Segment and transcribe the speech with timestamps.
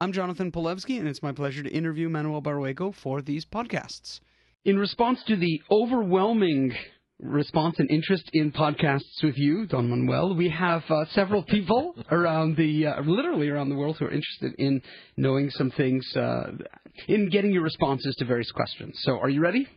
[0.00, 4.20] I'm Jonathan Polewski, and it's my pleasure to interview Manuel Barrueco for these podcasts.
[4.64, 6.72] In response to the overwhelming
[7.20, 12.56] response and interest in podcasts with you, Don Manuel, we have uh, several people around
[12.56, 14.82] the, uh, literally around the world, who are interested in
[15.16, 16.50] knowing some things, uh,
[17.06, 18.98] in getting your responses to various questions.
[19.02, 19.68] So, are you ready?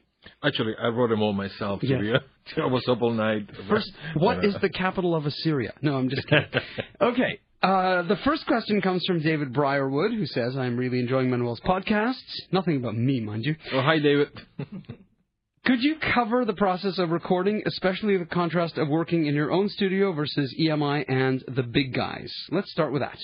[0.44, 1.82] Actually, I wrote them all myself.
[1.84, 2.02] Yeah.
[2.02, 2.18] Yeah.
[2.64, 3.48] I was up all night.
[3.70, 5.74] First, what is the capital of Assyria?
[5.84, 6.46] No, I'm just kidding.
[7.02, 7.40] Okay.
[7.66, 12.14] Uh, the first question comes from David Briarwood, who says, I'm really enjoying Manuel's podcasts.
[12.52, 13.56] Nothing about me, mind you.
[13.74, 14.30] Oh, hi, David.
[15.66, 19.68] Could you cover the process of recording, especially the contrast of working in your own
[19.70, 22.32] studio versus EMI and the big guys?
[22.52, 23.18] Let's start with that.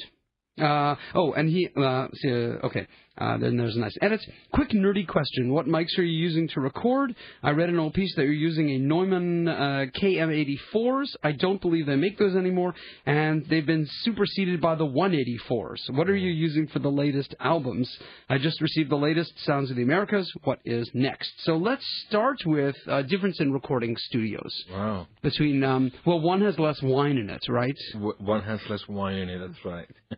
[0.59, 2.27] Uh, oh, and he, uh, uh,
[2.65, 2.87] okay,
[3.21, 4.19] uh, then there's a nice edit.
[4.53, 5.53] Quick nerdy question.
[5.53, 7.15] What mics are you using to record?
[7.43, 11.15] I read an old piece that you're using a Neumann uh, KM84s.
[11.23, 12.73] I don't believe they make those anymore,
[13.05, 15.89] and they've been superseded by the 184s.
[15.91, 17.89] What are you using for the latest albums?
[18.29, 20.31] I just received the latest Sounds of the Americas.
[20.43, 21.31] What is next?
[21.43, 24.53] So let's start with uh, difference in recording studios.
[24.71, 25.07] Wow.
[25.21, 27.77] Between, um, well, one has less wine in it, right?
[27.93, 29.87] W- One has less wine in it, that's right.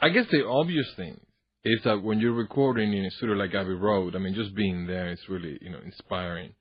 [0.00, 1.18] I guess the obvious thing
[1.64, 4.86] is that when you're recording in a studio like Abbey Road, I mean, just being
[4.86, 6.52] there is really, you know, inspiring.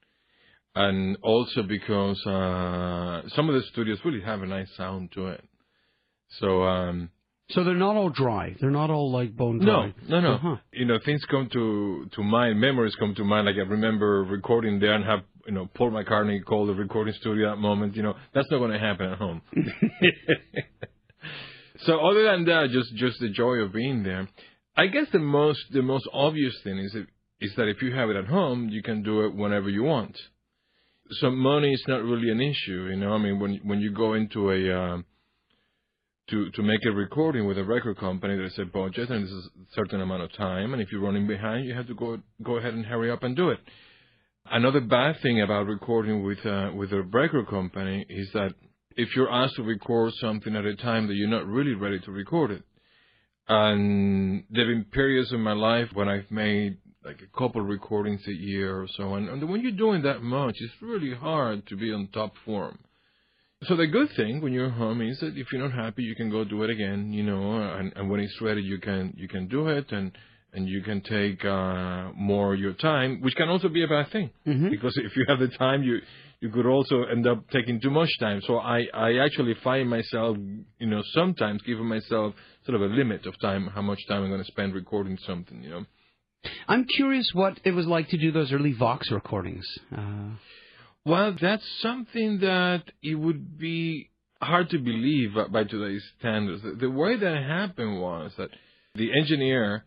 [0.75, 5.43] And also because uh, some of the studios really have a nice sound to it.
[6.39, 7.09] So, um,
[7.49, 8.55] So they're not all dry.
[8.59, 9.93] They're not all like bone dry.
[10.07, 10.33] no, no.
[10.33, 10.55] Uh-huh.
[10.71, 13.45] You know, things come to to mind, memories come to mind.
[13.45, 17.51] Like I remember recording there and have you know Paul McCartney call the recording studio
[17.51, 17.95] at that moment.
[17.95, 19.41] You know, that's not going to happen at home.
[21.85, 24.27] so other than that, just just the joy of being there.
[24.75, 26.95] I guess the most the most obvious thing is
[27.41, 30.17] is that if you have it at home, you can do it whenever you want.
[31.19, 32.87] So money is not really an issue.
[32.89, 35.05] You know, I mean, when when you go into a um,
[36.29, 39.49] to to make a recording with a record company, there's a budget and there's a
[39.75, 42.73] certain amount of time, and if you're running behind, you have to go go ahead
[42.73, 43.59] and hurry up and do it.
[44.49, 48.53] Another bad thing about recording with uh, with a record company is that
[48.95, 52.11] if you're asked to record something at a time that you're not really ready to
[52.11, 52.63] record it,
[53.47, 58.31] and there've been periods in my life when I've made like a couple recordings a
[58.31, 61.91] year or so, and, and when you're doing that much, it's really hard to be
[61.91, 62.79] on top form.
[63.63, 66.29] So the good thing when you're home is that if you're not happy, you can
[66.29, 69.47] go do it again, you know, and, and when it's ready, you can you can
[69.47, 70.11] do it, and
[70.53, 74.07] and you can take uh, more of your time, which can also be a bad
[74.11, 74.69] thing Mhm.
[74.69, 75.95] because if you have the time, you
[76.43, 78.39] you could also end up taking too much time.
[78.41, 80.37] So I I actually find myself,
[80.83, 84.29] you know, sometimes giving myself sort of a limit of time, how much time I'm
[84.29, 85.85] going to spend recording something, you know.
[86.67, 89.65] I'm curious what it was like to do those early Vox recordings.
[89.95, 90.31] Uh,
[91.05, 94.09] Well, that's something that it would be
[94.41, 96.61] hard to believe by- today's standards.
[96.85, 98.49] The way that happened was that
[98.95, 99.83] the engineer,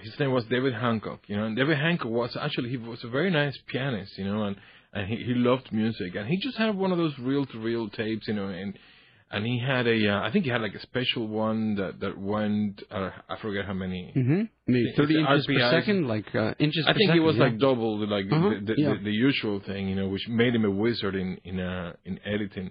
[0.00, 3.08] his name was David Hancock, you know, and David Hancock was actually, he was a
[3.08, 4.56] very nice pianist, you know, and,
[4.92, 8.34] and he, he loved music, and he just had one of those reel-to-reel tapes, you
[8.34, 8.78] know, and
[9.28, 12.16] and he had a, uh, I think he had like a special one that that
[12.16, 14.12] went, uh, I forget how many.
[14.16, 14.42] mm-hmm.
[14.68, 17.22] Maybe 30 inches per second, like uh, inches I think second.
[17.22, 17.42] it was yeah.
[17.44, 18.94] like double the, like Uh-huh, the, the, yeah.
[18.94, 22.20] the, the usual thing, you know, which made him a wizard in in uh, in
[22.24, 22.70] editing.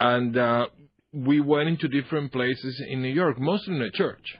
[0.00, 0.66] And uh,
[1.12, 4.36] we went into different places in New York, mostly in a church.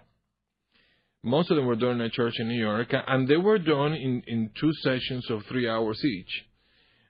[1.25, 3.95] Most of them were done in a church in New York, and they were done
[3.95, 6.45] in in two sessions of three hours each,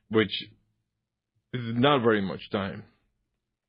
[0.09, 0.33] which
[1.53, 2.85] is not very much time.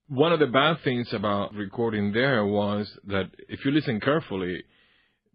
[0.07, 4.63] One of the bad things about recording there was that if you listen carefully,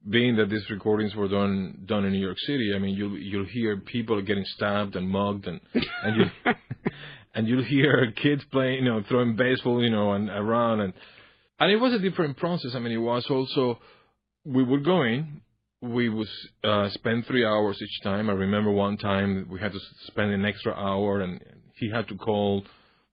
[0.08, 3.46] being that these recordings were done done in New York City, I mean you'll you'll
[3.46, 5.60] hear people getting stabbed and mugged and
[6.04, 6.52] and you
[7.34, 10.92] and you'll hear kids playing, you know, throwing baseball, you know, and around and
[11.58, 12.76] and it was a different process.
[12.76, 13.80] I mean, it was also
[14.44, 15.40] we would go in,
[15.82, 16.28] we would
[16.64, 18.28] uh, spend three hours each time.
[18.28, 21.40] I remember one time we had to spend an extra hour, and
[21.76, 22.64] he had to call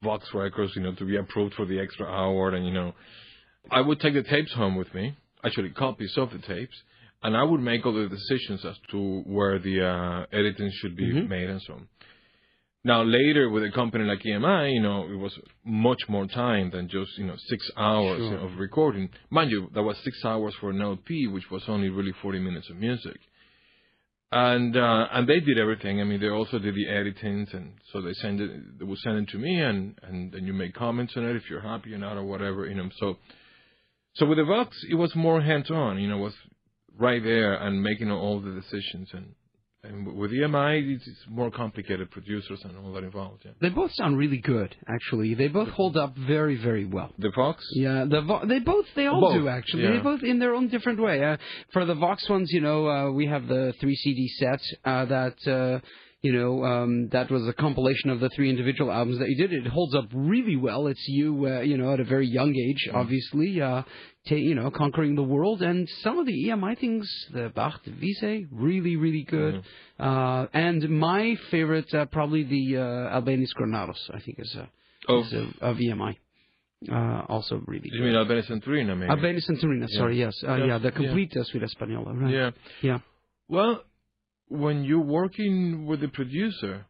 [0.04, 2.94] Vox Records, you know, to be approved for the extra hour, and you know,
[3.72, 6.76] I would take the tapes home with me, actually copies of the tapes,
[7.24, 11.12] and I would make all the decisions as to where the uh, editing should be
[11.14, 11.30] Mhm.
[11.30, 11.88] made and so on.
[12.88, 16.88] Now later with a company like EMI, you know, it was much more time than
[16.88, 18.38] just you know six hours Sure.
[18.38, 19.10] of recording.
[19.30, 22.70] Mind you, that was six hours for an LP, which was only really 40 minutes
[22.70, 23.20] of music.
[24.32, 26.00] And uh, and they did everything.
[26.00, 28.80] I mean, they also did the editings, and so they send it.
[28.80, 31.50] They would send it to me, and and then you make comments on it if
[31.50, 32.90] you're happy or not or whatever, you know.
[33.02, 33.18] So
[34.16, 36.00] so with the Vox, it was more hands-on.
[36.00, 36.38] You know, it was
[36.98, 39.36] right there and making all the decisions and
[39.84, 43.44] And with EMI, it's, it's more complicated producers and all that involved.
[43.46, 43.52] Yeah.
[43.62, 45.36] They both sound really good, actually.
[45.36, 47.12] They both hold up very, very well.
[47.20, 47.64] The Vox.
[47.74, 49.84] Yeah, the Vo- they both they all Both, do actually.
[49.84, 49.92] yeah.
[49.92, 51.24] They both in their own different way.
[51.24, 51.38] Uh,
[51.74, 55.48] for the Vox ones, you know, uh, we have the three CD set uh, that
[55.48, 55.80] uh,
[56.22, 59.54] you know um, that was a compilation of the three individual albums that you did.
[59.54, 60.88] It holds up really well.
[60.88, 63.62] It's you, uh, you know, at a very young age, obviously.
[63.62, 63.84] Uh,
[64.28, 67.92] ta- you know, conquering the world, and some of the EMI things, the Bach, the
[67.92, 69.64] Visée, really, really good.
[70.00, 74.66] Uh, and my favorite, uh, probably the uh, Albéniz Granados, I think is, uh,
[75.08, 76.18] Oh, is uh, of EMI.
[76.92, 78.06] Uh, also really you good.
[78.06, 79.10] mean Albéniz Centurina, maybe?
[79.12, 80.36] Albéniz Centurina, sorry, yes.
[80.48, 80.66] Uh, Yeah.
[80.66, 82.32] yeah, the complete uh, Suite Española, right.
[82.34, 82.52] Yeah.
[82.82, 83.00] Yeah.
[83.50, 83.84] Well,
[84.48, 86.86] when you're working with the producer,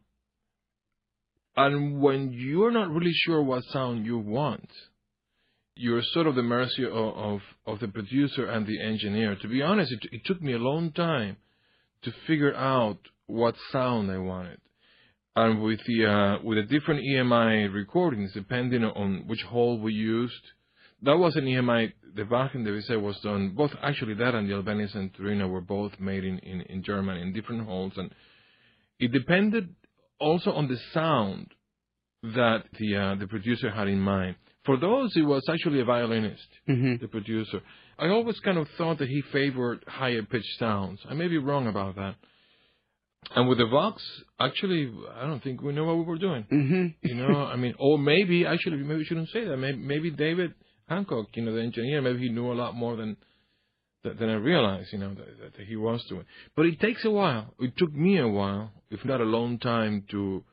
[1.56, 4.68] and when you're not really sure what sound you want,
[5.74, 9.36] you're sort of the mercy of, of, of the producer and the engineer.
[9.42, 11.36] To be honest, it, it took me a long time
[12.02, 14.60] to figure out what sound I wanted.
[15.34, 20.42] And with the uh, with the different EMI recordings, depending on which hall we used,
[21.02, 21.92] that was an EMI.
[22.14, 23.50] The Bach and the Visée was done.
[23.50, 27.20] Both actually that and the Albéniz and Turina were both made in, in, in Germany
[27.22, 28.10] in different halls, and
[28.98, 29.74] it depended
[30.18, 31.48] also on the sound
[32.22, 34.36] that the uh, the producer had in mind.
[34.64, 37.60] For those, it was actually a violinist, hmm the producer.
[37.98, 41.00] I always kind of thought that he favored higher pitched sounds.
[41.08, 42.14] I may be wrong about that.
[43.34, 44.02] And with the Vox,
[44.40, 46.44] actually, I don't think we know what we were doing.
[46.48, 49.56] hmm You know, I mean, or maybe actually, maybe we shouldn't say that.
[49.56, 50.54] Maybe, maybe David
[50.88, 53.16] Hancock, you know, the engineer, maybe he knew a lot more than
[54.04, 56.24] than I realized, you know, that, that he was doing.
[56.56, 57.52] But it takes a while.
[57.58, 60.44] It took me a while, if not a long time, to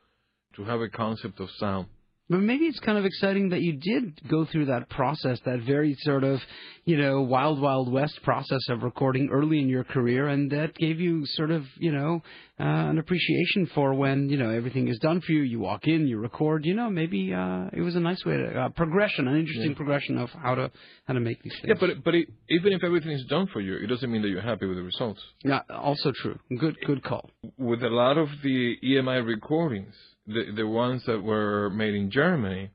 [0.56, 1.88] to have a concept of sound.
[2.28, 5.96] But maybe it's kind of exciting that you did go through that process, that very
[6.00, 6.40] sort of,
[6.84, 11.00] you know, wild, wild west process of recording early in your career, and that gave
[11.00, 12.24] you sort of, you know,
[12.60, 15.44] uh, an appreciation for when, you know, everything is done for you.
[15.44, 16.66] You walk in, you record.
[16.66, 19.78] You know, maybe uh, it was a nice way to uh, progression, an interesting Yeah.
[19.78, 20.72] progression of how to
[21.06, 21.66] how to make these things.
[21.80, 24.30] Yeah, but but it, even if everything is done for you, it doesn't mean that
[24.30, 25.22] you're happy with the results.
[25.44, 26.40] yeah, also true.
[26.58, 27.30] Good, good call.
[27.58, 29.94] with a lot of the EMI recordings,
[30.28, 32.72] the the ones that were made in Germany,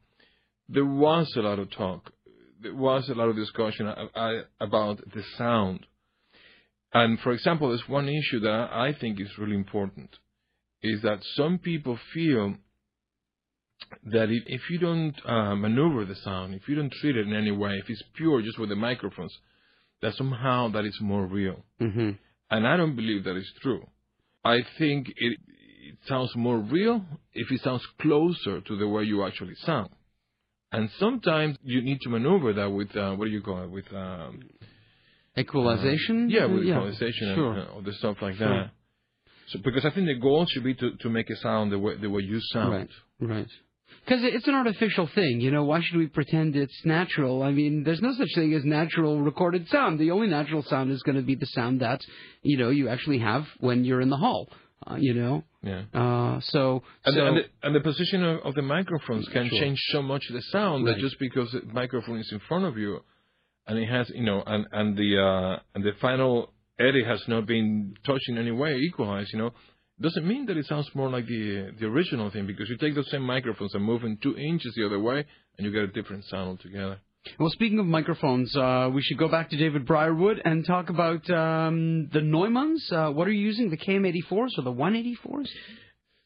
[0.69, 2.13] there was a lot of talk.
[2.63, 3.93] There was a lot of discussion
[4.61, 5.87] about the sound.
[6.93, 10.11] And for example, there's one issue that I think is really important,
[10.83, 12.57] is that some people feel
[14.05, 17.51] that if, you don't uh, maneuver the sound, if you don't treat it in any
[17.51, 19.37] way, if it's pure just with the microphones,
[20.03, 21.65] that somehow that is more real.
[21.79, 22.11] hmm
[22.51, 23.87] And I don't believe that is true.
[24.45, 25.39] I think it
[26.07, 27.05] sounds more real
[27.35, 29.91] if it sounds closer to the way you actually sound.
[30.73, 33.93] And sometimes you need to maneuver that with, uh, what do you call it, with,
[33.93, 34.41] um,
[35.39, 36.29] Equalization.
[36.31, 36.75] yeah, with yeah.
[36.77, 37.53] equalization Sure.
[37.55, 38.49] and uh, all the stuff like Sure.
[38.49, 38.71] that.
[39.49, 41.97] So, because I think the goal should be to, to make a sound the way,
[41.97, 42.73] the way you sound.
[42.73, 43.49] Right, right.
[44.05, 45.65] Because it's an artificial thing, you know.
[45.65, 47.43] Why should we pretend it's natural?
[47.43, 49.99] I mean, there's no such thing as natural recorded sound.
[49.99, 52.01] The only natural sound is going to be the sound that
[52.43, 54.49] you know you actually have when you're in the hall.
[54.87, 55.83] Uh, you know, Yeah.
[55.93, 59.49] uh, so And, so the, and, the, and the position of, of the microphones can
[59.49, 59.59] Sure.
[59.61, 60.95] change so much the sound Right.
[60.97, 63.01] that just because the microphone is in front of you,
[63.67, 67.45] and it has, you know, and and the uh, and the final edit has not
[67.47, 69.51] been touched in any way, equalized, you know,
[70.01, 73.11] doesn't mean that it sounds more like the the original thing because you take those
[73.11, 75.19] same microphones and move them two inches the other way,
[75.59, 76.99] and you get a different sound altogether.
[77.39, 81.29] Well, speaking of microphones, uh, we should go back to David Briarwood and talk about
[81.31, 82.91] um, the Neumanns.
[82.91, 83.71] Uh, what are you using?
[83.71, 85.49] The KM84s or the 184s?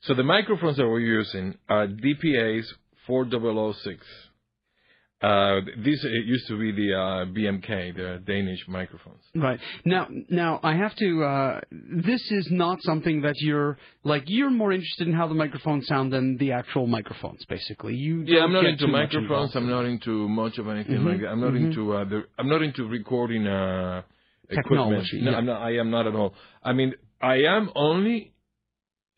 [0.02, 2.72] So the microphones that we're using are DPA's
[3.06, 4.06] 4006.
[5.24, 9.22] Uh, these used to be the uh, B&K, the Danish microphones.
[9.34, 11.24] Right now, now I have to.
[11.24, 14.24] Uh, this is not something that you're like.
[14.26, 17.42] You're more interested in how the microphones sound than the actual microphones.
[17.48, 18.24] Basically, you.
[18.26, 19.56] Yeah, I'm not into microphones.
[19.56, 21.28] I'm not into much of anything Mhm, like that.
[21.28, 21.68] I'm not mhm.
[21.68, 22.24] into uh, the.
[22.38, 24.02] I'm not into recording uh,
[24.50, 24.66] equipment.
[24.66, 25.36] Technology, No, yeah.
[25.38, 25.62] I'm not.
[25.62, 26.34] I am not at all.
[26.62, 28.34] I mean, I am only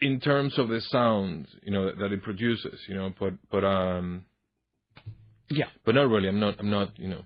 [0.01, 2.79] in terms of the sound, you know, that, that it produces.
[2.89, 4.25] You know, but but um.
[5.49, 5.67] Yeah.
[5.85, 6.29] But not really.
[6.29, 6.57] I'm not.
[6.59, 6.99] I'm not.
[6.99, 7.23] You know.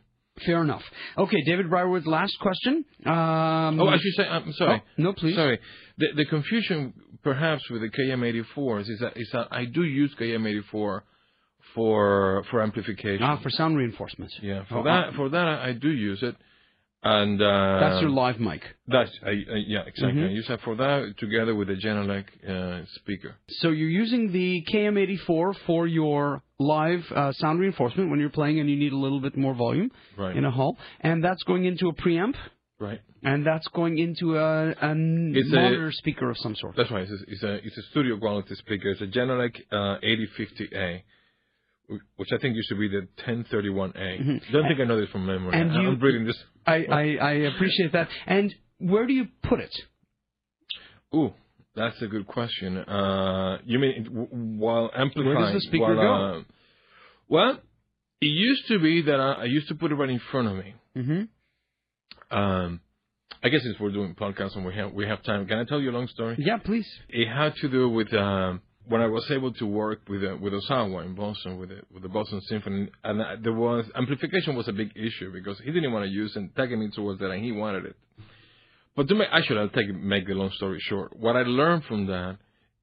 [0.46, 0.82] Fair enough.
[1.18, 2.84] Okay, David Briarwood's last question.
[3.04, 4.22] Um, Oh, I should say.
[4.24, 4.82] I'm sorry.
[4.82, 5.34] oh, no, please.
[5.36, 5.58] Sorry.
[5.98, 10.62] The the confusion perhaps with the KM84s is that is that I do use KM84
[11.74, 13.22] for for amplification.
[13.22, 14.32] Ah, for sound reinforcement.
[14.42, 16.34] Yeah, for Oh, that ah, for that I do use it,
[17.02, 18.62] and uh, that's your live mic.
[18.86, 19.34] That's I, I,
[19.66, 20.20] yeah exactly.
[20.22, 20.28] Mhm.
[20.28, 23.36] I use that for that together with the Genelec uh, speaker.
[23.48, 28.68] So you're using the KM84 for your live uh, sound reinforcement when you're playing and
[28.68, 30.36] you need a little bit more volume Right.
[30.36, 32.34] in a hall, and that's going into a preamp.
[32.78, 33.00] Right.
[33.22, 36.76] And that's going into a, a It's a- monitor speaker of some sort.
[36.76, 37.02] That's right.
[37.06, 38.88] It's a, it's a, it's a studio quality speaker.
[38.90, 41.02] It's a Genelec uh, 8050A, wh-
[42.16, 44.52] which I think used to be the 1031A.
[44.52, 45.52] Don't think I know this from memory.
[45.52, 45.70] Mm-hmm.
[45.70, 46.36] And you- I'm reading this.
[46.66, 48.08] I, I, I appreciate that.
[48.26, 49.74] And where do you put it?
[51.14, 51.32] Ooh,
[51.74, 52.76] that's a good question.
[52.78, 55.34] Uh, you mean w- while amplifying?
[55.36, 56.38] Where does the speaker while, go?
[56.38, 56.42] uh,
[57.28, 57.60] well,
[58.20, 60.56] it used to be that I, I used to put it right in front of
[60.56, 60.74] me.
[60.96, 62.36] Mm-hmm.
[62.38, 62.80] Um,
[63.42, 65.80] I guess since we're doing podcasts and we have we have time, can I tell
[65.80, 66.36] you a long story?
[66.38, 66.86] Yeah, please.
[67.08, 70.52] It had to do with um, when I was able to work with uh, with
[70.52, 74.66] Ozawa in Boston with the, with the Boston Symphony, and uh, there was amplification was
[74.66, 77.52] a big issue because he didn't want to use and me towards that, and he
[77.52, 77.96] wanted it.
[78.96, 81.16] But to make actually, I'll take make the long story short.
[81.16, 82.38] What I learned from that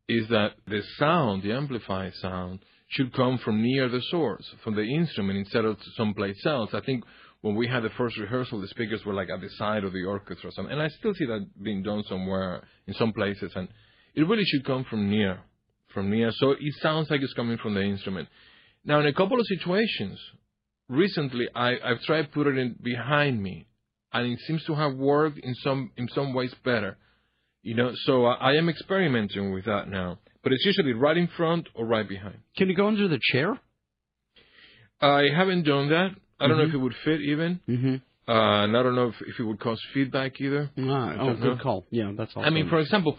[0.08, 4.84] is that the sound, the amplified sound, should come from near the source, from the
[4.84, 6.70] instrument instead of someplace else.
[6.72, 7.04] I think
[7.42, 10.06] when we had the first rehearsal, the speakers were like at the side of the
[10.06, 10.72] orchestra, or something.
[10.72, 13.68] and I still see that being done somewhere in some places, and
[14.16, 15.42] it really should come from near,
[15.98, 18.30] from near, so it sounds like it's coming from the instrument.
[18.86, 20.20] Now, in a couple of situations,
[20.88, 23.66] recently I, I've tried putting it behind me,
[24.14, 26.98] and it seems to have worked in some in some ways better.
[27.64, 31.30] You know, so I, I am experimenting with that now, but it's usually right in
[31.36, 32.38] front or right behind.
[32.56, 33.60] Can you go under the chair?
[35.02, 36.10] I haven't done that.
[36.40, 37.60] I don't know if it would fit even.
[37.68, 37.96] Mm-hmm.
[38.32, 40.70] Uh, and I don't know if, if it would cause feedback either.
[40.78, 41.64] Ah, oh, good know.
[41.64, 41.88] call.
[41.90, 42.46] Yeah, that's all.
[42.46, 43.18] I mean, for example,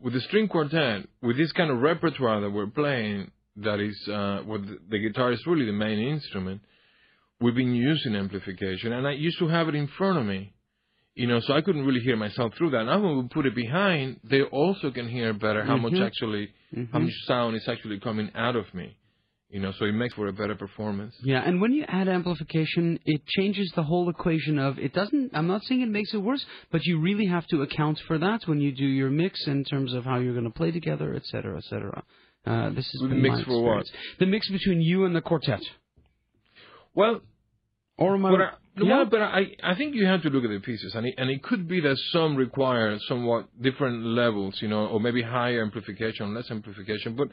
[0.00, 4.40] with the string quartet, with this kind of repertoire that we're playing, that is, uh,
[4.44, 6.60] where the, the guitar is really the main instrument,
[7.40, 10.52] we've been using amplification, and I used to have it in front of me,
[11.14, 12.84] you know, so I couldn't really hear myself through that.
[12.84, 16.06] Now when we put it behind, they also can hear better how much Mhm.
[16.06, 16.52] actually,
[16.92, 17.04] how Mhm.
[17.04, 18.96] much sound is actually coming out of me,
[19.50, 21.14] you know, so it makes for a better performance.
[21.22, 25.46] Yeah, and when you add amplification, it changes the whole equation of it doesn't I'm
[25.46, 28.60] not saying it makes it worse, but you really have to account for that when
[28.60, 31.56] you do your mix in terms of how you're going to play together, et cetera,
[31.56, 32.02] et cetera.
[32.46, 33.86] Uh, this is The mix for what?
[34.18, 35.60] The mix between you and the quartet.
[36.94, 37.20] Well,
[37.96, 38.50] Or am I But I,
[38.80, 38.96] Yeah.
[38.96, 41.30] well, but I, I think you have to look at the pieces, and it, and
[41.30, 46.32] it could be that some require somewhat different levels, you know, or maybe higher amplification,
[46.34, 47.14] less amplification.
[47.16, 47.28] But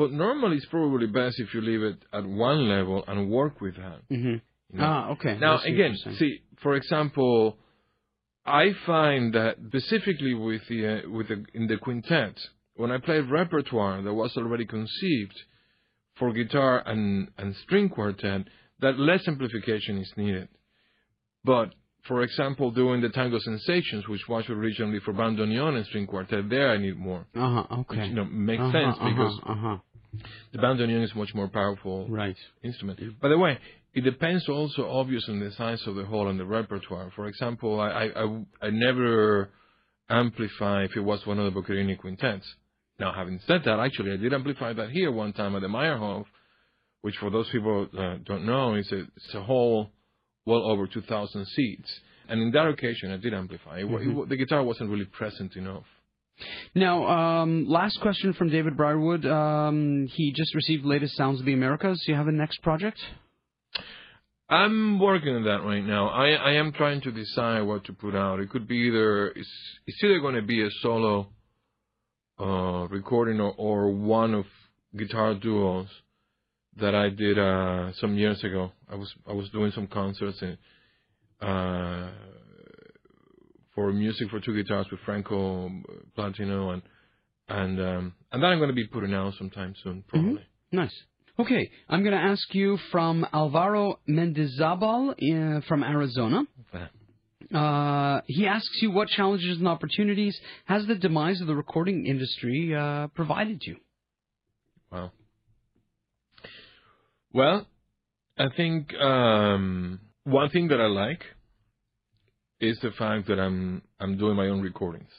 [0.00, 3.76] but normally it's probably best if you leave it at one level and work with
[3.76, 4.00] that.
[4.08, 4.36] hmm
[4.72, 4.84] You know?
[4.92, 5.36] Ah, okay.
[5.38, 7.58] Now again, see, for example,
[8.46, 12.36] I find that specifically with the uh, with the in the quintet,
[12.80, 15.36] when I play repertoire that was already conceived
[16.18, 18.42] for guitar and and string quartet,
[18.84, 20.48] that less amplification is needed.
[21.44, 21.68] But
[22.08, 26.68] for example, doing the tango sensations, which was originally for bandoneon and string quartet, there
[26.70, 27.22] I need more.
[27.34, 28.06] Uh-huh, Which, okay.
[28.10, 29.76] you know, makes Uh-huh, sense uh-huh, because uh-huh.
[30.52, 32.36] The bandoneon is much more powerful Right.
[32.62, 32.98] instrument.
[33.20, 33.58] By the way,
[33.94, 37.10] it depends also obviously on the size of the hall and the repertoire.
[37.14, 39.50] For example, I, I, I, never
[40.08, 42.46] amplify if it was one of the Boccherini quintets.
[42.98, 46.26] Now, having said that, actually, I did amplify that here one time at the Meyerhoff,
[47.02, 49.90] which for those people uh, don't know, is a, it's a hall
[50.44, 52.00] well over 2,000 seats.
[52.28, 53.78] And in that occasion, I did amplify.
[53.80, 55.84] It, wa- it the guitar wasn't really present enough.
[56.74, 59.26] Now, um, last question from David Briarwood.
[59.26, 62.02] Um, he just received latest Sounds of the Americas.
[62.04, 62.98] Do you have a next project?
[64.48, 66.08] I'm working on that right now.
[66.08, 68.40] I, I am trying to decide what to put out.
[68.40, 69.48] It could be either it's,
[69.86, 71.28] it's either going to be a solo
[72.40, 74.46] uh, recording or, or one of
[74.96, 75.86] guitar duos
[76.80, 78.72] that I did uh, some years ago.
[78.90, 80.58] I was I was doing some concerts and
[81.40, 82.10] uh,
[83.80, 85.70] for music for two guitars with Franco
[86.16, 86.82] Platino and
[87.48, 90.44] and um, and that I'm going to be putting out sometime soon, probably.
[90.70, 90.94] Nice.
[91.38, 96.42] Okay, I'm going to ask you from Alvaro Mendizabal uh, from Arizona.
[97.54, 102.74] Uh, he asks you what challenges and opportunities has the demise of the recording industry
[102.76, 103.76] uh, provided you?
[104.92, 105.10] Wow.
[107.32, 107.66] Well,
[108.38, 111.22] I think um, one thing that I like
[112.60, 115.10] is the fact that I'm I'm doing my own recordings.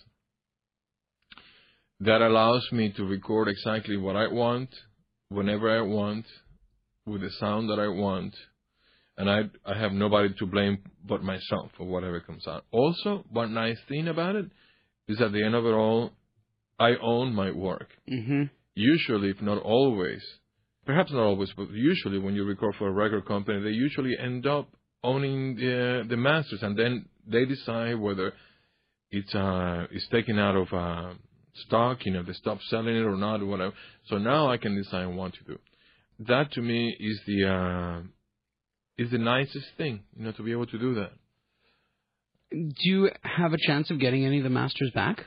[2.01, 4.69] That allows me to record exactly what I want,
[5.29, 6.25] whenever I want,
[7.05, 8.33] with the sound that I want,
[9.17, 12.65] and I I have nobody to blame but myself for whatever comes out.
[12.71, 14.45] Also, one nice thing about it
[15.07, 16.11] is at the end of it all,
[16.79, 18.43] I own my work Mm-hmm.
[18.75, 20.21] usually, if not always,
[20.85, 24.45] perhaps not always, but usually when you record for a record company, they usually end
[24.47, 24.67] up
[25.03, 28.33] owning the the masters, and then they decide whether
[29.11, 31.13] it's uh it's taken out of uh,
[31.55, 33.73] stock, you know, they stop selling it or not, or whatever.
[34.07, 35.59] So now I can decide what to do.
[36.19, 38.01] That to me is the uh,
[38.97, 41.11] is the nicest thing, you know, to be able to do that.
[42.51, 45.25] do you have a chance of getting any of the masters back?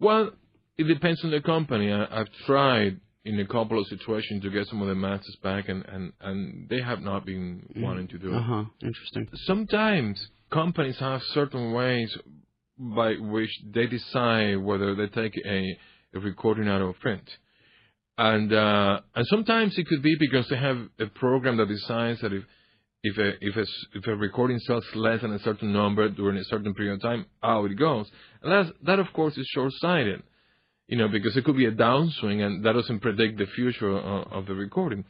[0.00, 0.30] Well,
[0.78, 1.92] it depends on the company.
[1.92, 5.68] I, I've tried in a couple of situations to get some of the masters back,
[5.68, 8.36] and, and, and they have not been wanting to do it.
[8.36, 8.64] Uh-huh.
[8.82, 9.28] Interesting.
[9.46, 12.16] Sometimes companies have certain ways
[12.78, 15.78] by which they decide whether they take a,
[16.14, 17.22] a recording out of print.
[18.18, 22.32] And uh, and sometimes it could be because they have a program that decides that
[22.32, 22.44] if
[23.02, 23.64] if a if a
[23.94, 27.24] if a recording sells less than a certain number during a certain period of time,
[27.42, 28.10] out it goes.
[28.42, 30.22] And that's, that of course is short-sighted,
[30.92, 34.20] you know, because it could be a downswing and that doesn't predict the future of,
[34.36, 35.00] of the recording.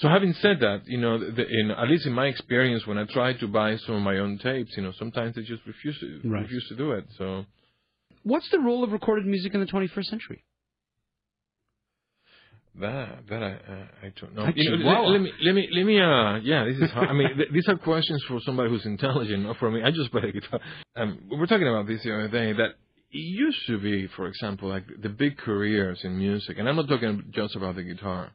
[0.00, 3.04] So having said that, you know, the, in at least in my experience, when I
[3.18, 6.08] try to buy some of my own tapes, you know, sometimes they just refuse to
[6.34, 6.42] Right.
[6.42, 7.04] refuse to do it.
[7.18, 7.26] So
[8.32, 10.40] What's the role of recorded music in the 21st century?
[12.78, 14.42] that that I I, I don't know.
[14.48, 15.08] Ah, You know, chihuahua.
[15.08, 17.08] let, let me let me let me uh yeah this is hard.
[17.08, 19.82] I mean th- these are questions for somebody who's intelligent, not for me.
[19.82, 20.60] I just play the guitar.
[20.94, 22.72] Um, we were talking about this the other day that
[23.18, 27.24] used to be, for example, like the big careers in music, and I'm not talking
[27.34, 28.32] just about the guitar,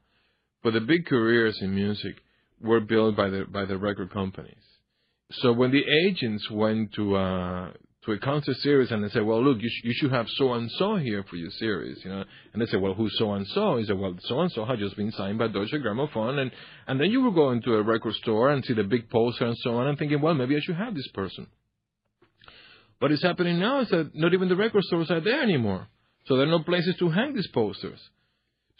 [0.63, 2.15] but the big careers in music
[2.61, 4.63] were built by the by the record companies.
[5.31, 7.71] So when the agents went to uh
[8.05, 10.53] to a concert series and they said, well, look, you, sh- you should have so
[10.53, 13.45] and so here for your series, you know, and they said, well, who's so and
[13.49, 13.77] so?
[13.77, 16.51] He said, well, so and so has just been signed by Deutsche Grammophon, and
[16.87, 19.57] and then you will go into a record store and see the big poster and
[19.59, 21.47] so on, and thinking, well, maybe I should have this person.
[23.01, 25.87] What is happening now is that not even the record stores are there anymore,
[26.25, 27.99] so there are no places to hang these posters.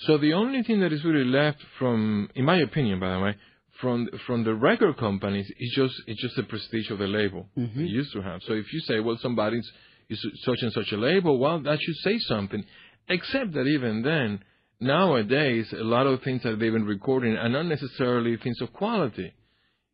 [0.02, 3.36] So the only thing that is really left from, in my opinion, by the way,
[3.80, 7.74] from from the record companies is just it's just the prestige of the label Mhm.
[7.74, 8.44] they used to have.
[8.44, 9.68] So if you say, well, somebody's
[10.08, 12.64] is such and such a label, well, that should say something.
[13.08, 14.44] Except that even then,
[14.80, 19.34] nowadays, a lot of things that they've been recording are not necessarily things of quality.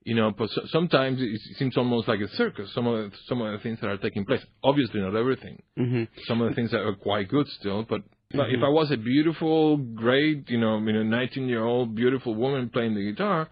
[0.10, 2.68] You know, but so, sometimes it seems almost like a circus.
[2.74, 4.44] Some of the, some of the things that are taking place.
[4.64, 6.04] Obviously, not everything Mm-hmm.
[6.30, 7.84] some of the things that are quite good still.
[7.84, 8.62] But, but if.
[8.64, 12.96] I was a beautiful, great, you know, you know, 19 year old beautiful woman playing
[12.96, 13.50] the guitar,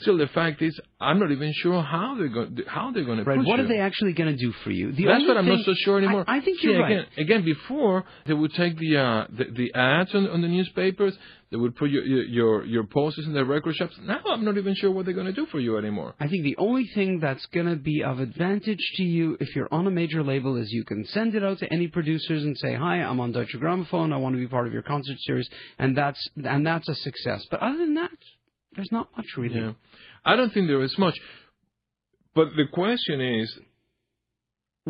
[0.00, 3.24] still the fact is I'm not even sure how they're going how they're going to
[3.24, 3.38] Right.
[3.38, 3.64] What you.
[3.64, 4.92] are they actually going to do for you?
[4.92, 6.24] The That's what I'm not so sure anymore.
[6.26, 7.18] I, I think See, you're again, right.
[7.26, 11.14] again, before they would take the uh, the, the ads on, on the newspapers,
[11.50, 13.94] they would put your, your your posters in the record shops.
[14.02, 16.14] Now I'm not even sure what they're going to do for you anymore.
[16.20, 19.72] I think the only thing that's going to be of advantage to you if you're
[19.72, 22.74] on a major label is you can send it out to any producers and say,
[22.74, 24.12] "Hi, I'm on Deutsche Grammophon.
[24.12, 27.46] I want to be part of your concert series," and that's and that's a success.
[27.50, 28.10] But other than that,
[28.76, 29.58] there's not much really.
[29.58, 29.72] Yeah.
[30.24, 31.18] I don't think there is much.
[32.34, 33.58] But the question is,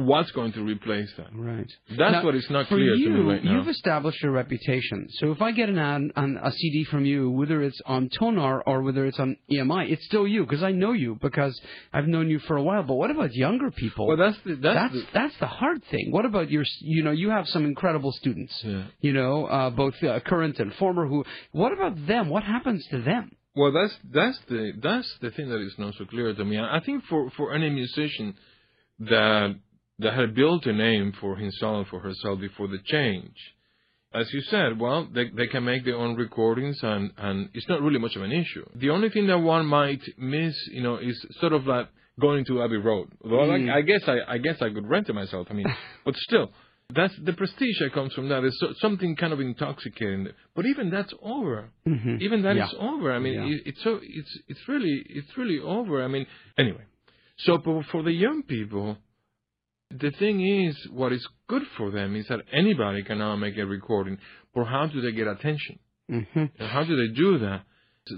[0.07, 1.27] what's going to replace that?
[1.35, 1.71] Right.
[1.91, 3.53] That's Now, what is not clear you, to me right now.
[3.57, 5.09] you've established a reputation.
[5.19, 8.63] So if I get an ad on a CD from you, whether it's on Tonar
[8.67, 11.61] or whether it's on EMI, it's still you because I know you because
[11.93, 12.83] I've known you for a while.
[12.83, 14.07] But what about younger people?
[14.07, 16.11] Well, that's the, that's, that's the, that's the hard thing.
[16.11, 16.65] What about your?
[16.81, 18.55] You know, you have some incredible students.
[18.65, 18.85] yeah.
[19.01, 21.07] You know, uh, both uh, current and former.
[21.07, 21.25] Who?
[21.53, 22.29] What about them?
[22.31, 23.33] What happens to them?
[23.57, 26.59] Well, that's that's the that's the thing that is not so clear to me.
[26.59, 28.35] I I think for for any musician
[29.01, 29.55] that
[29.99, 33.37] that had built a name for himself or herself before the change,
[34.15, 37.83] as you said, well, they they can make their own recordings and and it's not
[37.83, 38.65] really much of an issue.
[38.75, 41.89] The only thing that one might miss, you know, is sort of like
[42.21, 43.09] going to Abbey Road.
[43.23, 43.71] Well, Mm.
[43.71, 45.47] I, I guess I I guess I could rent it myself.
[45.51, 45.67] I mean,
[46.05, 46.51] but still.
[46.95, 48.41] That's the prestige that comes from that.
[48.41, 50.29] There's so, something kind of intoxicating.
[50.57, 52.17] But even that's over Mm-hmm.
[52.27, 52.89] even that is Yeah.
[52.91, 53.13] over.
[53.13, 53.55] I mean, Yeah.
[53.57, 56.03] it, it's so it's it's really it's really over.
[56.03, 56.85] I mean, anyway.
[57.45, 58.97] So for for the young people,
[59.91, 63.65] the thing is, what is good for them is that anybody can now make a
[63.65, 64.19] recording.
[64.55, 65.79] But how do they get attention?
[66.11, 66.45] Mm-hmm.
[66.59, 67.63] And how do they do that?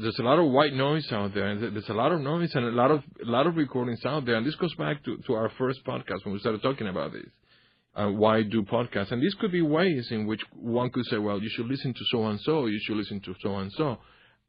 [0.01, 1.49] There's a lot of white noise out there.
[1.49, 4.25] and There's a lot of noise and a lot of a lot of recordings out
[4.25, 4.37] there.
[4.37, 7.27] And this goes back to, to our first podcast when we started talking about this.
[7.95, 9.11] Uh, why do podcasts?
[9.11, 12.01] And these could be ways in which one could say, well, you should listen to
[12.13, 13.99] so and so, you should listen to so and so.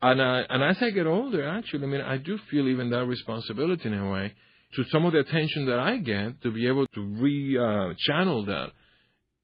[0.03, 3.87] And and as I get older, actually, I mean, I do feel even that responsibility
[3.87, 4.33] in a way
[4.75, 8.45] to some of the attention that I get to be able to re uh, channel
[8.45, 8.71] that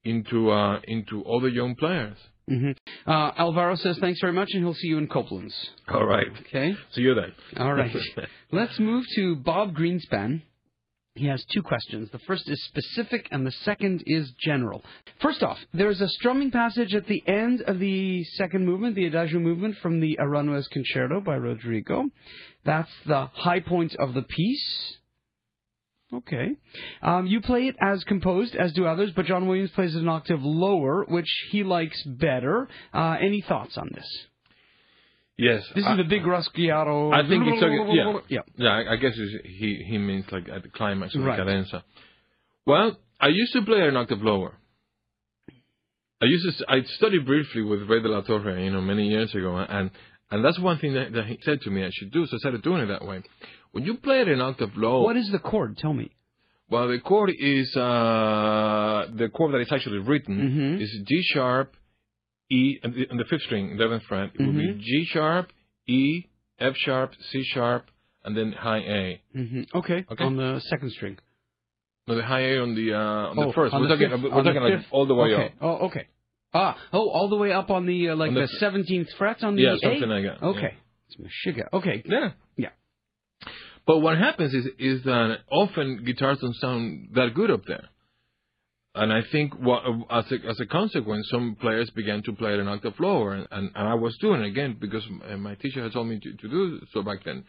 [0.04, 2.16] into uh, into other young players.
[2.50, 3.10] Mm-hmm.
[3.10, 5.54] Uh, Alvaro says thanks very much, and he'll see you in Copeland's.
[5.88, 6.26] All right.
[6.40, 6.74] Okay.
[6.92, 7.32] See you then.
[7.58, 7.94] All right.
[8.52, 10.42] Let's move to Bob Greenspan.
[11.14, 12.08] He has two questions.
[12.12, 14.84] The first is specific, and the second is general.
[15.20, 19.40] First off, there's a strumming passage at the end of the second movement, the Adagio
[19.40, 22.04] movement from the Aranjuez Concerto by Rodrigo.
[22.64, 24.97] That's the high point of the piece.
[26.12, 26.52] Okay.
[27.02, 30.08] Um, you play it as composed, as do others, but John Williams plays it an
[30.08, 32.68] octave lower, which he likes better.
[32.94, 34.06] Uh, any thoughts on this?
[35.36, 35.62] Yes.
[35.74, 37.12] This I, is the big rasgueado.
[37.14, 37.92] I think it's okay.
[37.94, 38.18] Yeah.
[38.28, 38.40] Yeah.
[38.56, 41.36] Yeah, I, I guess it's, he he means like at the climax of Right.
[41.36, 41.84] the cadenza.
[42.66, 44.54] Well, I used to play an octave lower.
[46.20, 46.64] I used to.
[46.68, 49.90] I studied briefly with Rey de la Torre, you know, many years ago, and
[50.30, 52.26] and that's one thing that, that he said to me I should do.
[52.26, 53.22] So I started doing it that way.
[53.72, 55.76] When you play it an octave low, What is the chord?
[55.78, 56.10] Tell me.
[56.70, 60.82] well, the chord is uh, the chord that is actually written Mhm.
[60.82, 61.74] is G sharp,
[62.50, 64.30] E, and the, and the fifth string, eleventh fret.
[64.34, 64.80] It would be Mhm.
[64.80, 65.46] G sharp,
[65.86, 66.24] E,
[66.58, 67.84] F sharp, C sharp,
[68.24, 69.20] and then high A.
[69.32, 70.04] hmm Okay.
[70.10, 70.24] Okay.
[70.24, 71.18] On the second string.
[72.06, 72.98] No, the high A on the uh,
[73.30, 73.74] on oh, the first.
[73.74, 75.44] on we're the talking, fifth- we're talking like all the way okay.
[75.46, 75.52] up.
[75.60, 76.06] Oh, okay.
[76.54, 79.54] Ah, oh, all the way up on the uh, like On the seventeenth fret on
[79.56, 79.78] the Yeah, A?
[79.78, 80.42] something like that.
[80.42, 80.74] Okay.
[81.08, 81.68] It's Meshuggah.
[81.74, 82.02] Okay.
[82.06, 82.30] Yeah.
[82.56, 82.70] Yeah.
[83.88, 87.88] But what happens is is that often guitars don't sound that good up there.
[88.94, 92.60] And I think what, as a as a consequence, some players began to play at
[92.60, 95.04] an octave lower, and, and, and I was doing it again because
[95.38, 97.44] my teacher had told me to, to do so back then.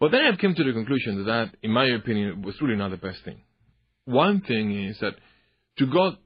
[0.00, 2.76] But then I came to the conclusion that, that, in my opinion, it was really
[2.76, 3.40] not the best thing.
[4.06, 5.14] One thing is that
[5.78, 6.16] to go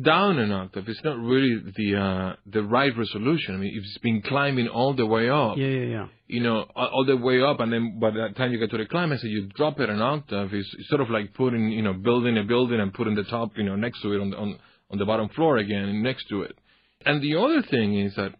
[0.00, 3.54] down an octave It's not really the uh, the right resolution.
[3.54, 6.06] I mean, if it's been climbing all the way up, Yeah, yeah, yeah.
[6.28, 8.78] you know, all all the way up, and then by the time you get to
[8.78, 11.92] the climax, you drop it an octave, it's, it's sort of like putting, you know,
[11.92, 14.58] building a building and putting the top, you know, next to it on the, on
[14.92, 16.56] on the bottom floor again, and next to it.
[17.04, 18.32] And the other thing is that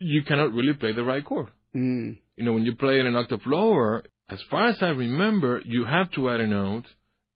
[0.00, 1.48] you cannot really play the right chord.
[1.74, 2.18] Mm.
[2.36, 5.84] You know, when you play it an octave lower, as far as I remember, you
[5.84, 6.84] have to add a note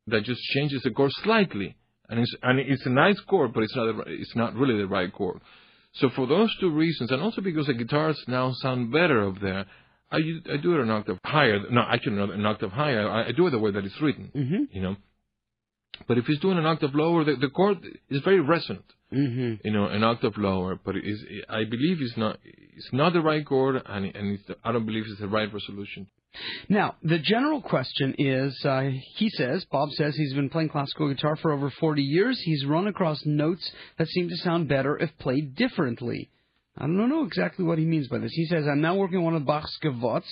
[0.09, 1.77] that just changes the chord slightly,
[2.09, 4.87] and it's and it's a nice chord, but it's not the, it's not really the
[4.87, 5.41] right chord.
[5.95, 9.67] So for those two reasons, and also because the guitars now sound better up there,
[10.11, 11.59] I I do it an octave higher.
[11.71, 13.09] No, actually not an octave higher.
[13.09, 14.31] I, I do it the way that it's written.
[14.35, 14.77] Mm-hmm.
[14.77, 14.97] You know.
[16.07, 18.85] But if it's doing an octave lower, the, the chord is very resonant.
[19.13, 19.67] Mm-hmm.
[19.67, 23.21] You know, an octave lower, but it is I believe it's not it's not the
[23.21, 26.07] right chord, and and it's, I don't believe it's the right resolution.
[26.69, 31.37] Now, the general question is, uh, he says, Bob says he's been playing classical guitar
[31.37, 32.41] for over 40 years.
[32.45, 36.31] He's run across notes that seem to sound better if played differently.
[36.77, 38.33] I don't know exactly what he means by this.
[38.33, 40.31] He says, I'm now working on one of Bach's gavottes,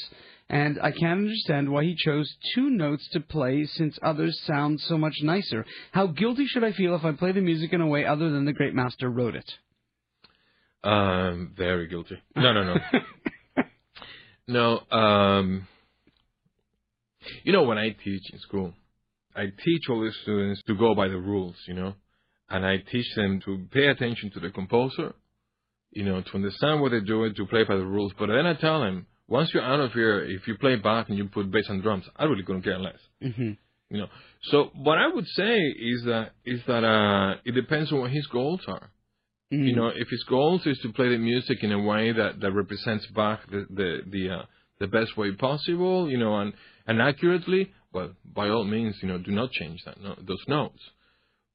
[0.49, 4.97] and I can't understand why he chose two notes to play since others sound so
[4.97, 5.67] much nicer.
[5.91, 8.45] How guilty should I feel if I play the music in a way other than
[8.45, 9.51] the great master wrote it?
[10.85, 12.23] Um, very guilty.
[12.37, 13.65] No, no, no.
[14.89, 15.67] no, um,
[17.45, 18.73] you know, when I teach in school,
[19.35, 21.95] I teach all the students to go by the rules, you know,
[22.49, 25.15] and I teach them to pay attention to the composer,
[25.91, 28.13] you know, to understand what they're doing, to play by the rules.
[28.19, 31.19] But then I tell them, once you're out of here, if you play Bach and
[31.19, 32.99] you put bass and drums, I really couldn't care less.
[33.23, 33.53] Mm-hmm.
[33.91, 34.07] You know,
[34.43, 38.27] so what I would say is that is that uh, it depends on what his
[38.27, 38.91] goals are.
[39.53, 39.65] Mm-hmm.
[39.65, 42.53] You know, if his goals is to play the music in a way that, that
[42.53, 44.43] represents Bach the the the, uh,
[44.81, 46.53] the best way possible, you know, and
[46.87, 50.81] and accurately, well, by all means, you know, do not change that no, those notes.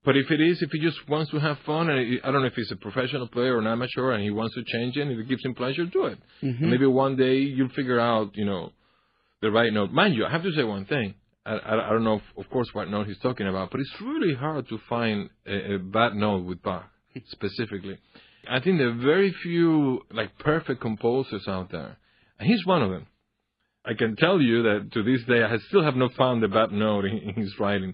[0.03, 2.47] But if it is, if he just wants to have fun, and I don't know
[2.47, 5.11] if he's a professional player or an amateur, and he wants to change it, and
[5.11, 6.17] if it gives him pleasure, do it.
[6.41, 6.61] Mhm.
[6.61, 8.71] Maybe one day you'll figure out, you know,
[9.41, 9.91] the right note.
[9.91, 11.13] Mind you, I have to say one thing.
[11.45, 14.01] I, I, I don't know, if, of course, what note he's talking about, but it's
[14.01, 16.89] really hard to find a, a bad note with Bach
[17.27, 17.97] specifically.
[18.49, 21.97] I think there are very few like perfect composers out there,
[22.39, 23.05] and he's one of them.
[23.85, 26.71] I can tell you that to this day, I still have not found a bad
[26.71, 27.93] note in, in his writing.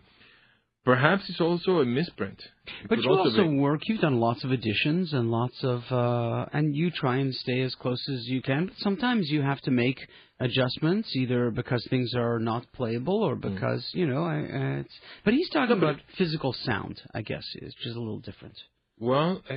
[0.84, 2.40] Perhaps it's also a misprint.
[2.84, 3.82] It But you also be- work.
[3.88, 7.76] You've done lots of editions and lots of, uh, and you try and stay as
[7.76, 8.68] close as you can.
[8.68, 10.00] But sometimes you have to make
[10.40, 13.54] adjustments, either because things are not playable or Hmm.
[13.54, 14.24] because you know.
[14.24, 14.94] I, uh, it's,
[15.26, 17.02] but he's talking No, but- about physical sound.
[17.14, 18.56] I guess it's just a little different.
[18.98, 19.56] Well, uh,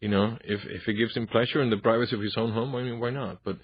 [0.00, 2.74] you know, if if it gives him pleasure in the privacy of his own home,
[2.76, 3.38] I mean, why not?
[3.44, 3.58] But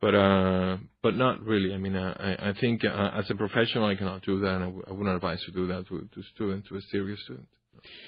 [0.00, 1.74] but uh, but not really.
[1.74, 4.62] I mean, uh, I I think uh, as a professional, I cannot do that, and
[4.62, 7.48] I, w- I wouldn't advise to do that to to student to a serious student.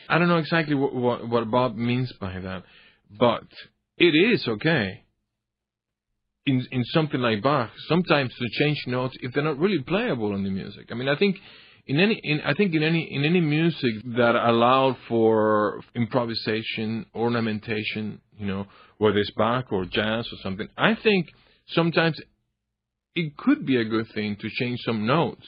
[0.09, 2.63] I don't know exactly what what, what Bob means by that,
[3.19, 3.45] but
[3.97, 5.05] it is okay.
[6.47, 10.43] In in something like Bach, sometimes to change notes if they're not really playable in
[10.45, 10.89] the music.
[10.91, 11.37] I mean, I think
[11.87, 18.21] in any in I think in any in any music that allowed for improvisation, ornamentation,
[18.39, 18.67] you know,
[18.99, 21.27] whether it's Bach or jazz or something, I think
[21.73, 22.21] sometimes
[23.15, 25.45] it could be a good thing to change some notes,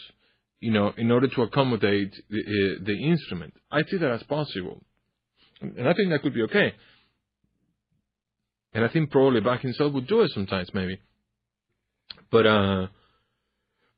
[0.60, 3.54] you know, in order to accommodate the, uh, the instrument.
[3.70, 4.82] I see that as possible,
[5.60, 6.74] and I think that could be okay.
[8.74, 10.98] And I think probably Bach himself would do it sometimes, maybe.
[12.30, 12.86] But uh,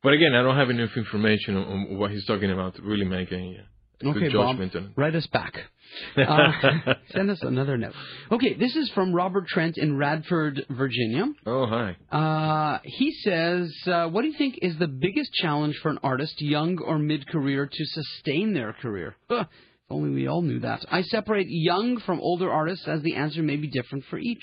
[0.03, 3.07] but again, I don't have enough information on, on what he's talking about to really
[3.07, 3.65] make a
[4.03, 4.57] Okay, Bob.
[4.57, 4.91] judgment on it.
[4.97, 5.55] Write us back.
[6.17, 7.93] Uh, send us another note.
[8.33, 11.27] Okay, this is from Robert Trent in Radford, Virginia.
[11.47, 11.97] Oh, hi.
[12.11, 16.41] Uh, he says, uh, "What do you think is the biggest challenge for an artist,
[16.43, 20.85] young or mid-career, to sustain their career?" Huh, if only we all knew that.
[20.91, 24.43] I separate young from older artists, as the answer may be different for each.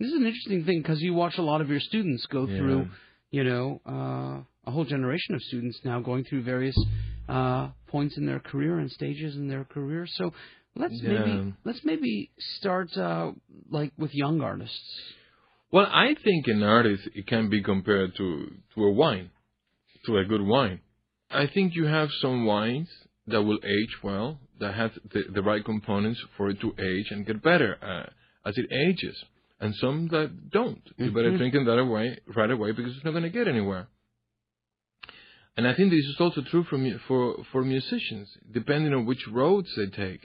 [0.00, 2.56] This is an interesting thing because you watch a lot of your students go Yeah.
[2.56, 2.88] through,
[3.30, 6.76] you know, uh, a whole generation of students now going through various
[7.28, 10.06] uh, points in their career and stages in their career.
[10.06, 10.32] So
[10.76, 11.10] let's Yeah.
[11.12, 13.32] maybe let's maybe start uh,
[13.70, 14.90] like with young artists.
[15.70, 18.26] Well, I think an artist it can be compared to
[18.74, 19.30] to a wine,
[20.06, 20.80] to a good wine.
[21.30, 22.88] I think you have some wines
[23.26, 27.26] that will age well, that have the, the right components for it to age and
[27.26, 29.16] get better uh, as it ages,
[29.60, 30.82] and some that don't.
[30.96, 33.88] You better drink them that away right away because it's not going to get anywhere.
[35.56, 39.68] And I think this is also true for for for musicians, depending on which roads
[39.76, 40.20] they take.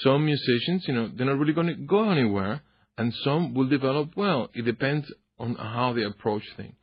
[0.00, 2.60] Some musicians, you know, they're not really going to go anywhere,
[2.98, 4.50] and some will develop well.
[4.54, 6.74] It depends on how they approach things.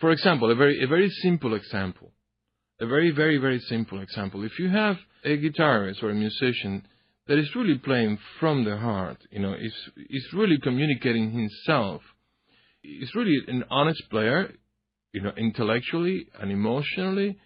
[0.00, 2.12] For example, a very a very simple example,
[2.80, 4.42] a very very very simple example.
[4.44, 6.84] If you have a guitarist or a musician
[7.28, 9.74] that is really playing from the heart, you know, is
[10.10, 12.02] is really communicating himself,
[12.82, 14.52] is really an honest player,
[15.12, 17.38] you know, intellectually and emotionally.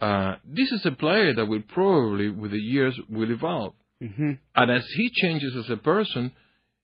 [0.00, 3.74] Uh, this is a player that will probably, with the years, will evolve.
[4.02, 4.32] Mm-hmm.
[4.56, 6.32] And as he changes as a person,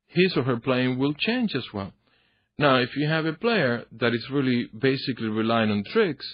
[0.07, 1.93] his or her playing will change as well.
[2.59, 6.27] Now, if you have a player that is really basically relying on tricks,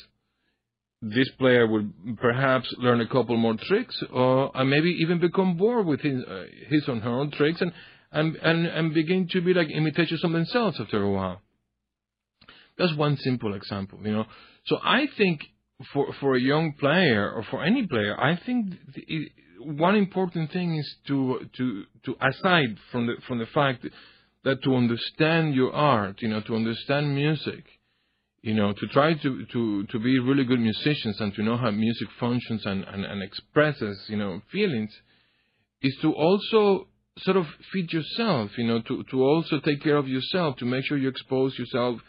[1.01, 1.87] this player will
[2.21, 6.45] perhaps learn a couple more tricks, or and maybe even become bored with his, uh,
[6.69, 7.73] his or her own tricks, and,
[8.11, 11.43] and and and begin to be like imitators of themselves after a while.
[12.79, 14.27] That's one simple example, you know.
[14.67, 15.41] So I think
[15.93, 20.77] for for a young player or for any player, I think it, one important thing
[20.77, 23.87] is to to to aside from the from the fact
[24.45, 27.65] that to understand your art, you know, to understand music,
[28.43, 31.71] you know, to try to to to be really good musicians and to know how
[31.71, 34.93] music functions and and, and expresses, you know, feelings,
[35.83, 40.09] is to also sort of feed yourself, you know, to to also take care of
[40.09, 42.01] yourself, to make sure you expose yourself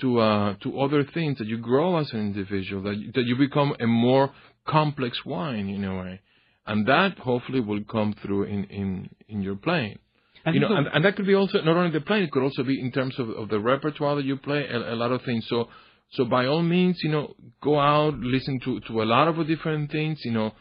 [0.00, 3.36] to uh, to other things that you grow as an individual, that you, that you
[3.36, 4.32] become a more
[4.66, 6.20] complex wine in a way,
[6.66, 9.98] and that hopefully will come through in in in your playing.
[10.44, 12.42] And you know, and, and that could be also not only the playing, it could
[12.42, 15.22] also be in terms of, of the repertoire that you play, a, a lot of
[15.22, 15.44] things.
[15.48, 15.68] So
[16.12, 19.90] so by all means, you know, go out, listen to to a lot of different
[19.90, 20.52] things, you know.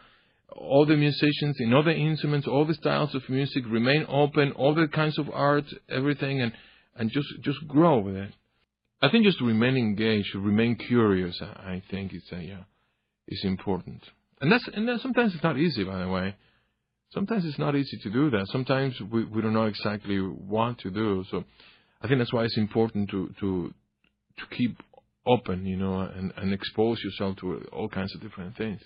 [0.50, 4.74] All the musicians in all the instruments, all the styles of music, remain open, all
[4.74, 6.54] the kinds of art, everything, and
[6.96, 8.32] and just just grow with it.
[9.06, 11.40] I think just remain engaged, remain curious.
[11.40, 12.64] I think it's a uh, yeah,
[13.28, 14.04] is important,
[14.42, 15.84] and that's and that sometimes it's not easy.
[15.84, 16.36] By the way,
[17.12, 18.48] sometimes it's not easy to do that.
[18.48, 21.24] Sometimes we we don't know exactly what to do.
[21.30, 21.44] So
[22.02, 23.72] I think that's why it's important to to
[24.40, 24.76] to keep
[25.28, 28.82] open, you know, and and expose yourself to all kinds of different things.